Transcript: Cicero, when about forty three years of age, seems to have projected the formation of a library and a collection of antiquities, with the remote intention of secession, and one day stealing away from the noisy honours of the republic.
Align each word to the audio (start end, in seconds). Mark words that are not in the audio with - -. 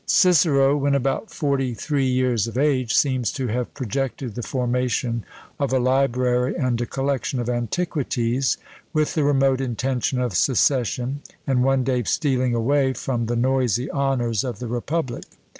Cicero, 0.07 0.75
when 0.75 0.95
about 0.95 1.29
forty 1.29 1.75
three 1.75 2.07
years 2.07 2.47
of 2.47 2.57
age, 2.57 2.91
seems 2.95 3.31
to 3.33 3.45
have 3.49 3.71
projected 3.75 4.33
the 4.33 4.41
formation 4.41 5.23
of 5.59 5.71
a 5.71 5.77
library 5.77 6.55
and 6.57 6.81
a 6.81 6.87
collection 6.87 7.39
of 7.39 7.47
antiquities, 7.47 8.57
with 8.93 9.13
the 9.13 9.23
remote 9.23 9.61
intention 9.61 10.19
of 10.19 10.33
secession, 10.35 11.21
and 11.45 11.63
one 11.63 11.83
day 11.83 12.01
stealing 12.01 12.55
away 12.55 12.93
from 12.93 13.27
the 13.27 13.35
noisy 13.35 13.91
honours 13.91 14.43
of 14.43 14.57
the 14.57 14.65
republic. 14.67 15.25